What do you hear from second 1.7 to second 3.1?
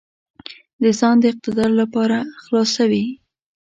لپاره خلاصوي.